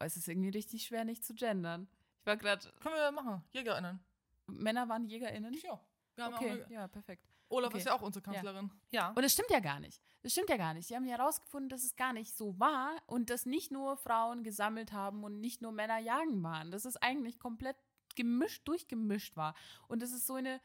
[0.00, 1.88] Oh, es ist irgendwie richtig schwer, nicht zu gendern.
[2.20, 2.72] Ich war gerade.
[2.80, 3.44] Können wir machen.
[3.52, 4.00] JägerInnen.
[4.46, 5.54] Männer waren JägerInnen.
[5.62, 5.80] Ja.
[6.14, 7.26] Wir haben Okay, auch, ja, perfekt.
[7.48, 7.78] Olaf okay.
[7.78, 8.70] ist ja auch unsere Kanzlerin.
[8.90, 9.10] Ja.
[9.10, 10.00] Und es stimmt ja gar nicht.
[10.22, 10.88] Das stimmt ja gar nicht.
[10.88, 14.44] Die haben ja herausgefunden, dass es gar nicht so war und dass nicht nur Frauen
[14.44, 16.70] gesammelt haben und nicht nur Männer jagen waren.
[16.70, 17.76] Dass es eigentlich komplett
[18.14, 19.54] gemischt, durchgemischt war.
[19.88, 20.60] Und es ist so eine,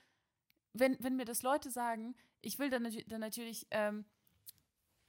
[0.74, 4.06] wenn, wenn mir das Leute sagen, ich will dann, dann natürlich ähm,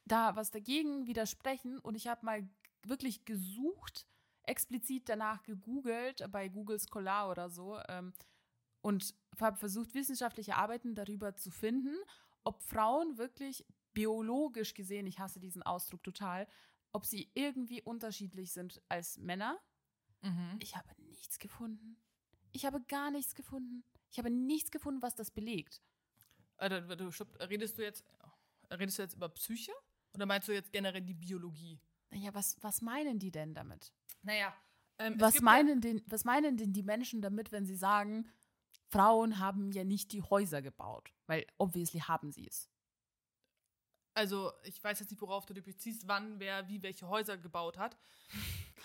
[0.07, 2.49] da was dagegen widersprechen und ich habe mal
[2.85, 4.07] wirklich gesucht,
[4.47, 8.13] explizit danach gegoogelt, bei Google Scholar oder so, ähm,
[8.81, 11.97] und habe versucht, wissenschaftliche Arbeiten darüber zu finden,
[12.45, 16.47] ob Frauen wirklich biologisch gesehen, ich hasse diesen Ausdruck total,
[16.93, 19.59] ob sie irgendwie unterschiedlich sind als Männer.
[20.23, 20.57] Mhm.
[20.61, 21.97] Ich habe nichts gefunden.
[22.53, 23.85] Ich habe gar nichts gefunden.
[24.11, 25.83] Ich habe nichts gefunden, was das belegt.
[26.59, 28.05] Äh, du, redest du jetzt
[28.71, 29.73] redest du jetzt über Psyche?
[30.15, 31.79] Oder meinst du jetzt generell die Biologie?
[32.17, 33.93] Naja, was, was meinen die denn damit?
[34.23, 34.55] Naja.
[34.99, 38.27] Ähm, Was meinen, denn, was meinen denn die Menschen damit, wenn sie sagen,
[38.89, 41.13] Frauen haben ja nicht die Häuser gebaut?
[41.27, 42.71] Weil obviously haben sie es.
[44.15, 47.77] Also, ich weiß jetzt nicht, worauf du dich beziehst, wann wer wie welche Häuser gebaut
[47.77, 47.99] hat.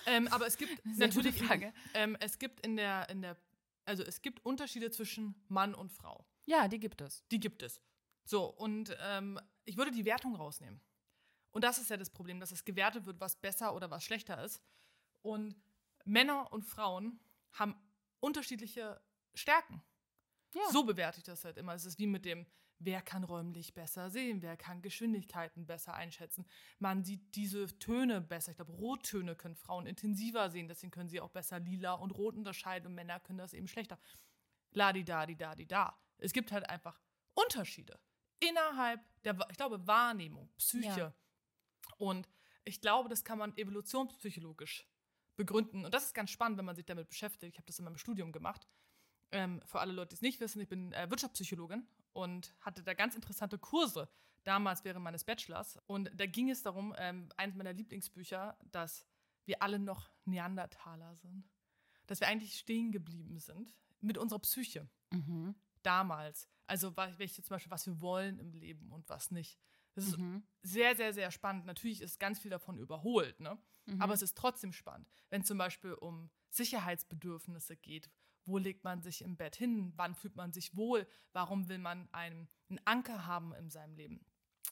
[0.06, 1.74] ähm, aber es gibt natürlich, Frage.
[1.94, 3.38] ähm, es gibt in der, in der,
[3.86, 6.26] also es gibt Unterschiede zwischen Mann und Frau.
[6.46, 7.24] Ja, die gibt es.
[7.32, 7.80] Die gibt es.
[8.26, 10.82] So, und ähm, ich würde die Wertung rausnehmen.
[11.52, 14.44] Und das ist ja das Problem, dass es gewertet wird, was besser oder was schlechter
[14.44, 14.62] ist.
[15.22, 15.56] Und
[16.06, 17.20] Männer und Frauen
[17.54, 17.76] haben
[18.20, 19.02] unterschiedliche
[19.34, 19.84] Stärken.
[20.54, 20.62] Ja.
[20.72, 21.74] So bewerte ich das halt immer.
[21.74, 22.46] Es ist wie mit dem,
[22.80, 26.46] wer kann räumlich besser sehen, wer kann Geschwindigkeiten besser einschätzen.
[26.80, 28.52] Man sieht diese Töne besser.
[28.52, 32.36] Ich glaube, Rottöne können Frauen intensiver sehen, deswegen können sie auch besser lila und rot
[32.36, 34.00] unterscheiden und Männer können das eben schlechter.
[34.72, 35.98] Ladi da, di da, di da.
[36.18, 37.00] Es gibt halt einfach
[37.34, 38.00] Unterschiede
[38.40, 41.00] innerhalb der, ich glaube, Wahrnehmung, Psyche.
[41.00, 41.14] Ja.
[42.02, 42.28] Und
[42.64, 44.88] ich glaube, das kann man evolutionspsychologisch
[45.36, 45.86] begründen.
[45.86, 47.54] Und das ist ganz spannend, wenn man sich damit beschäftigt.
[47.54, 48.68] Ich habe das in meinem Studium gemacht.
[49.32, 52.94] Ähm, für alle Leute, die es nicht wissen, ich bin äh, Wirtschaftspsychologin und hatte da
[52.94, 54.10] ganz interessante Kurse
[54.44, 55.78] damals während meines Bachelors.
[55.86, 59.06] Und da ging es darum, ähm, eines meiner Lieblingsbücher, dass
[59.46, 61.50] wir alle noch Neandertaler sind.
[62.08, 65.56] Dass wir eigentlich stehen geblieben sind mit unserer Psyche Mhm.
[65.84, 66.50] damals.
[66.68, 69.60] Also welche zum Beispiel, was wir wollen im Leben und was nicht.
[69.94, 70.44] Das ist Mhm.
[70.64, 71.66] sehr, sehr, sehr spannend.
[71.66, 73.58] Natürlich ist ganz viel davon überholt, ne?
[73.86, 74.02] Mhm.
[74.02, 75.10] Aber es ist trotzdem spannend.
[75.30, 78.10] Wenn zum Beispiel um Sicherheitsbedürfnisse geht,
[78.46, 82.10] wo legt man sich im Bett hin, wann fühlt man sich wohl, warum will man
[82.12, 84.26] einen, einen Anker haben in seinem Leben.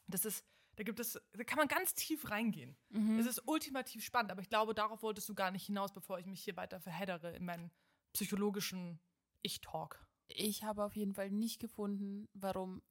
[0.07, 0.43] Das ist,
[0.75, 2.75] da gibt es, da kann man ganz tief reingehen.
[2.89, 3.19] Mhm.
[3.19, 6.25] Es ist ultimativ spannend, aber ich glaube, darauf wolltest du gar nicht hinaus, bevor ich
[6.25, 7.71] mich hier weiter verheddere in meinen
[8.13, 8.99] psychologischen
[9.41, 10.05] Ich talk.
[10.27, 12.81] Ich habe auf jeden Fall nicht gefunden, warum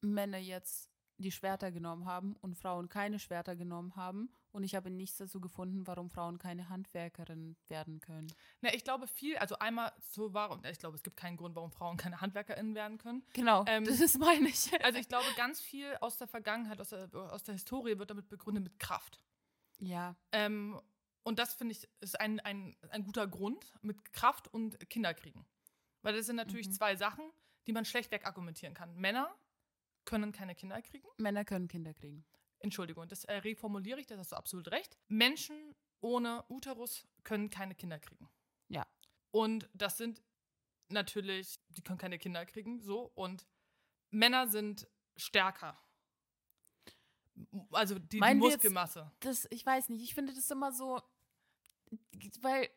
[0.00, 4.30] Männer jetzt die Schwerter genommen haben und Frauen keine Schwerter genommen haben.
[4.52, 8.32] Und ich habe nichts dazu gefunden, warum Frauen keine Handwerkerin werden können.
[8.60, 11.72] Na, ich glaube viel, also einmal so warum, ich glaube, es gibt keinen Grund, warum
[11.72, 13.24] Frauen keine HandwerkerInnen werden können.
[13.32, 14.70] Genau, Ähm, das ist meine ich.
[14.84, 18.28] Also ich glaube, ganz viel aus der Vergangenheit, aus der, aus der Historie wird damit
[18.28, 19.20] begründet mit Kraft.
[19.78, 20.80] ja, Ähm,
[21.24, 25.46] und das finde ich ist ein, ein, ein guter Grund mit Kraft und Kinderkriegen.
[26.02, 26.72] Weil das sind natürlich Mhm.
[26.72, 27.24] zwei Sachen,
[27.66, 28.94] die man schlecht wegargumentieren kann.
[28.96, 29.34] Männer
[30.04, 31.06] können keine Kinder kriegen.
[31.18, 32.24] Männer können Kinder kriegen.
[32.60, 34.96] Entschuldigung, das äh, reformuliere ich, das hast du absolut recht.
[35.08, 38.28] Menschen ohne Uterus können keine Kinder kriegen.
[38.68, 38.86] Ja.
[39.30, 40.22] Und das sind
[40.88, 43.10] natürlich, die können keine Kinder kriegen, so.
[43.14, 43.46] Und
[44.10, 45.78] Männer sind stärker.
[47.72, 49.10] Also die, die wir jetzt- Muskelmasse.
[49.20, 51.00] Das, ich weiß nicht, ich finde das immer so,
[52.40, 52.70] weil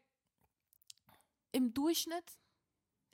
[1.51, 2.37] im Durchschnitt,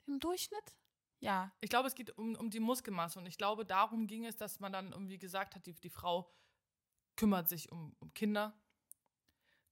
[0.06, 0.76] im Durchschnitt,
[1.24, 4.36] ja, Ich glaube, es geht um, um die Muskelmasse und ich glaube, darum ging es,
[4.36, 6.30] dass man dann irgendwie gesagt hat, die, die Frau
[7.16, 8.54] kümmert sich um, um Kinder,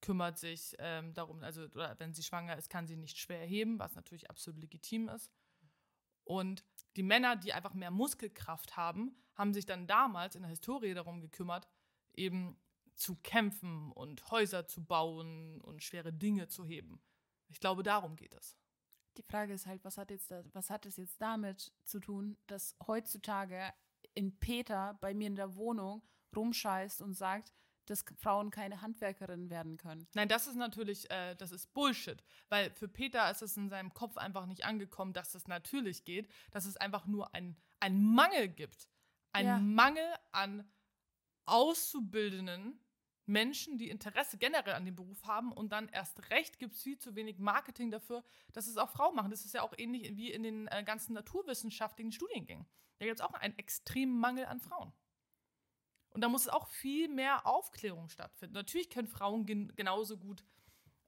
[0.00, 3.78] kümmert sich ähm, darum, also oder wenn sie schwanger ist, kann sie nicht schwer heben,
[3.78, 5.30] was natürlich absolut legitim ist.
[6.24, 6.64] Und
[6.96, 11.20] die Männer, die einfach mehr Muskelkraft haben, haben sich dann damals in der Historie darum
[11.20, 11.68] gekümmert,
[12.14, 12.56] eben
[12.94, 17.02] zu kämpfen und Häuser zu bauen und schwere Dinge zu heben.
[17.48, 18.56] Ich glaube, darum geht es.
[19.16, 22.36] Die Frage ist halt, was hat, jetzt da, was hat es jetzt damit zu tun,
[22.46, 23.72] dass heutzutage
[24.14, 26.02] in Peter bei mir in der Wohnung
[26.34, 27.52] rumscheißt und sagt,
[27.86, 30.06] dass Frauen keine Handwerkerinnen werden können.
[30.14, 32.22] Nein, das ist natürlich, äh, das ist Bullshit.
[32.48, 36.30] Weil für Peter ist es in seinem Kopf einfach nicht angekommen, dass es natürlich geht,
[36.52, 38.88] dass es einfach nur ein, ein Mangel gibt.
[39.32, 39.58] Ein Ja.
[39.58, 40.70] Mangel an
[41.44, 42.78] auszubildenden
[43.26, 46.98] Menschen, die Interesse generell an dem Beruf haben und dann erst recht gibt es viel
[46.98, 49.30] zu wenig Marketing dafür, dass es auch Frauen machen.
[49.30, 52.66] Das ist ja auch ähnlich wie in den äh, ganzen naturwissenschaftlichen Studiengängen.
[52.98, 54.92] Da gibt es auch einen extremen Mangel an Frauen.
[56.10, 58.54] Und da muss auch viel mehr Aufklärung stattfinden.
[58.54, 60.44] Natürlich können Frauen gen genauso gut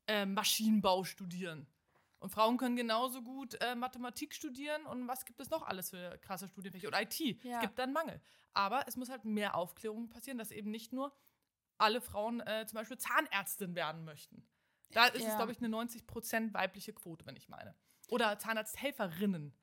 [0.06, 1.66] äh, Maschinenbau studieren.
[2.20, 6.16] Und Frauen können genauso gut äh, Mathematik studieren und was gibt es noch alles für
[6.18, 6.88] krasse Studienfächer?
[6.88, 7.44] Und IT.
[7.44, 7.56] Ja.
[7.56, 8.18] Es gibt dann Mangel.
[8.54, 11.12] Aber es muss halt mehr Aufklärung passieren, dass eben nicht nur
[11.78, 14.46] alle Frauen äh, zum Beispiel Zahnärztin werden möchten.
[14.90, 15.36] Da ist es, Ja.
[15.36, 17.74] glaube ich, eine 90% weibliche Quote, wenn ich meine.
[18.08, 19.54] Oder Zahnarzthelferinnen.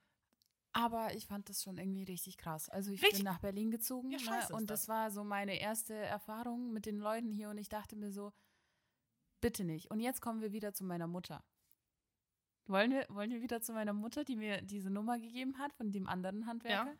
[0.74, 2.68] Aber ich fand das schon irgendwie richtig krass.
[2.70, 3.18] Also ich Richtig.
[3.20, 4.24] bin nach Berlin gezogen Ja, ne?
[4.24, 4.82] scheiße und das.
[4.82, 8.32] das war so meine erste Erfahrung mit den Leuten hier und ich dachte mir so,
[9.40, 9.90] bitte nicht.
[9.90, 11.44] Und jetzt kommen wir wieder zu meiner Mutter.
[12.66, 15.90] Wollen wir, wollen wir wieder zu meiner Mutter, die mir diese Nummer gegeben hat von
[15.92, 16.92] dem anderen Handwerker?
[16.92, 16.96] Ja.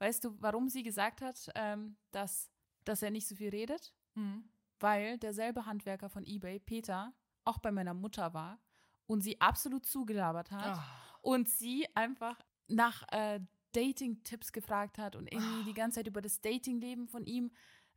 [0.00, 2.50] Weißt du, warum sie gesagt hat, ähm, dass,
[2.84, 3.94] dass er nicht so viel redet?
[4.18, 4.44] Mhm.
[4.80, 7.12] weil derselbe Handwerker von eBay, Peter,
[7.44, 8.58] auch bei meiner Mutter war
[9.06, 10.84] und sie absolut zugelabert hat Ah.
[11.22, 13.40] und sie einfach nach äh,
[13.72, 15.64] Dating-Tipps gefragt hat und irgendwie Ah.
[15.66, 17.50] die ganze Zeit über das Datingleben von ihm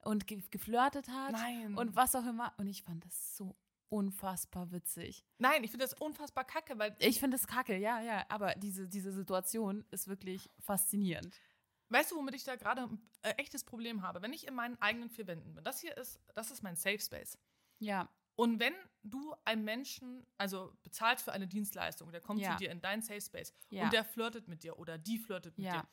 [0.04, 1.78] und ge geflirtet hat Nein.
[1.78, 2.54] und was auch immer.
[2.58, 3.56] Und ich fand das so
[3.90, 5.26] unfassbar witzig.
[5.38, 8.88] Nein, ich finde das unfassbar kacke, weil Ich finde es kacke, ja, ja, aber diese,
[8.88, 11.36] diese Situation ist wirklich faszinierend.
[11.92, 14.22] Weißt du, womit ich da gerade ein äh, echtes Problem habe?
[14.22, 17.00] Wenn ich in meinen eigenen vier Wänden bin, das hier ist, das ist mein Safe
[17.00, 17.38] Space.
[17.80, 18.74] Ja, Und wenn
[19.04, 22.54] du einen Menschen, also bezahlst für eine Dienstleistung, der kommt Ja.
[22.54, 23.84] zu dir in deinen Safe Space Ja.
[23.84, 25.82] und der flirtet mit dir oder die flirtet mit Ja.
[25.82, 25.88] dir,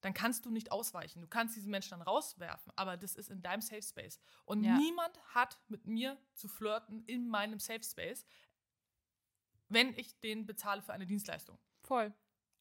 [0.00, 1.20] dann kannst du nicht ausweichen.
[1.20, 4.18] Du kannst diesen Menschen dann rauswerfen, aber das ist in deinem Safe Space.
[4.46, 8.24] Und niemand hat mit mir zu flirten in meinem Safe Space,
[9.68, 11.58] wenn ich den bezahle für eine Dienstleistung.
[11.82, 12.12] voll.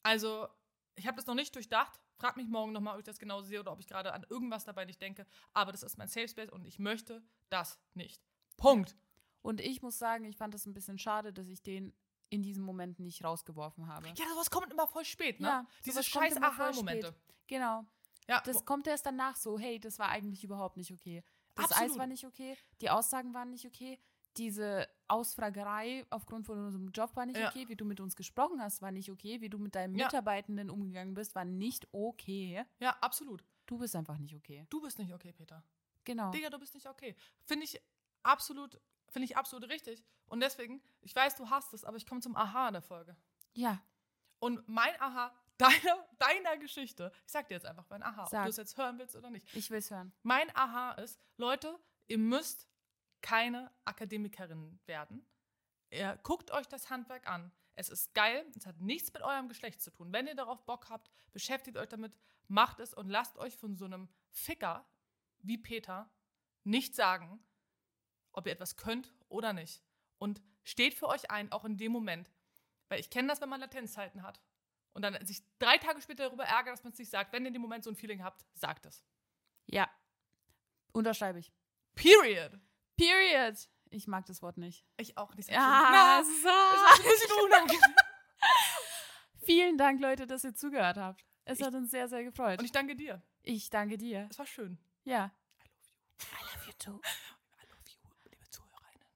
[0.03, 0.47] Also,
[0.95, 1.99] ich habe das noch nicht durchdacht.
[2.17, 4.63] Frag mich morgen nochmal, ob ich das genau sehe oder ob ich gerade an irgendwas
[4.63, 5.25] dabei nicht denke.
[5.53, 8.21] Aber das ist mein Safe Space und ich möchte das nicht.
[8.57, 8.95] Punkt.
[9.41, 11.93] Und ich muss sagen, ich fand es ein bisschen schade, dass ich den
[12.29, 14.07] in diesem Moment nicht rausgeworfen habe.
[14.07, 15.47] Ja, sowas kommt immer voll spät, ne?
[15.47, 17.15] Ja, Diese scheiß Aha-Momente.
[17.47, 17.85] Genau.
[18.27, 21.23] Ja, Das kommt erst danach so, hey, das war eigentlich überhaupt nicht okay.
[21.53, 21.91] Das Absolut.
[21.91, 23.99] Eis war nicht okay, die Aussagen waren nicht okay,
[24.37, 27.49] diese Ausfragerei aufgrund von unserem Job war nicht Ja.
[27.49, 30.05] okay, wie du mit uns gesprochen hast, war nicht okay, wie du mit deinem Ja.
[30.05, 32.65] Mitarbeitenden umgegangen bist, war nicht okay.
[32.79, 33.43] ja, absolut.
[33.65, 34.65] Du bist einfach nicht okay.
[34.69, 35.63] Du bist nicht okay, Peter.
[36.03, 36.29] Genau.
[36.31, 37.15] Digga, du bist nicht okay.
[37.45, 37.81] Finde ich
[38.23, 40.03] absolut, finde ich absolut richtig.
[40.27, 43.15] Und deswegen, ich weiß, du hast es, aber ich komme zum Aha der Folge.
[43.53, 43.81] Ja,
[44.39, 48.43] Und mein Aha deiner, deiner Geschichte, ich sag dir jetzt einfach mein Aha, ob Sag.
[48.43, 49.47] du es jetzt hören willst oder nicht.
[49.55, 50.11] ich will's hören.
[50.23, 52.67] Mein Aha ist, Leute, ihr müsst
[53.21, 55.25] keine Akademikerin werden.
[55.89, 57.51] Ihr guckt euch das Handwerk an.
[57.75, 60.13] Es ist geil, es hat nichts mit eurem Geschlecht zu tun.
[60.13, 62.13] Wenn ihr darauf Bock habt, beschäftigt euch damit,
[62.47, 64.85] macht es und lasst euch von so einem Ficker
[65.39, 66.09] wie Peter
[66.63, 67.43] nicht sagen,
[68.31, 69.83] ob ihr etwas könnt oder nicht.
[70.17, 72.31] Und steht für euch ein, auch in dem Moment.
[72.87, 74.41] Weil ich kenne das, wenn man Latenzzeiten hat.
[74.93, 77.33] und dann sich drei Tage später darüber ärgert, dass man es nicht sagt.
[77.33, 79.03] Wenn ihr in dem Moment so ein Feeling habt, sagt es.
[79.65, 79.89] Ja.
[80.93, 81.51] Unterschreibe ich.
[81.95, 82.57] Period.
[82.97, 83.55] Period.
[83.89, 84.85] Ich mag das Wort nicht.
[84.97, 85.49] Ich auch nicht.
[85.49, 86.33] Ja, das so.
[86.33, 87.95] ist ein bisschen unangenehm.
[89.45, 91.25] Vielen Dank, Leute, dass ihr zugehört habt.
[91.45, 92.59] Es hat uns sehr, sehr gefreut.
[92.59, 93.21] Und ich danke dir.
[93.43, 94.27] ich danke dir.
[94.31, 94.79] Es war schön.
[95.03, 95.31] Ja.
[96.19, 97.01] I love you too.
[97.61, 99.07] I love you, liebe Zuhörerinnen.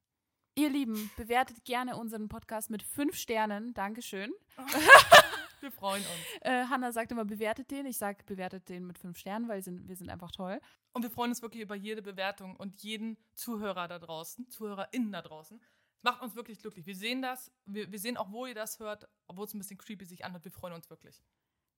[0.56, 3.74] Ihr Lieben, bewertet gerne unseren Podcast mit fünf Sternen.
[3.74, 4.32] Dankeschön.
[5.62, 6.42] Wir freuen uns.
[6.42, 7.86] Äh, Hanna sagt immer, bewertet den.
[7.86, 10.60] Ich sage, bewertet den mit fünf Sternen, weil sind, wir sind einfach toll.
[10.94, 15.22] Und wir freuen uns wirklich über jede Bewertung und jeden Zuhörer da draußen, ZuhörerInnen da
[15.22, 15.62] draußen.
[15.98, 16.86] Es macht uns wirklich glücklich.
[16.86, 19.78] Wir sehen das, wir, wir sehen auch, wo ihr das hört, obwohl es ein bisschen
[19.78, 20.46] creepy sich anhört.
[20.46, 21.22] Wir freuen uns wirklich.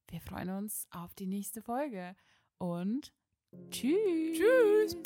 [0.10, 2.15] Wir freuen uns auf die nächste Folge.
[2.58, 3.13] Und
[3.72, 4.38] tschüss.
[4.38, 4.98] Tschüss.